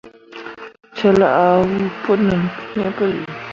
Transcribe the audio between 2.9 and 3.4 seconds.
puli.